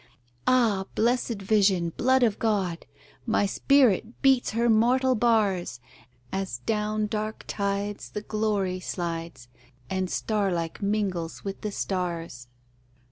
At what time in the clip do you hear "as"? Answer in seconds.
6.33-6.57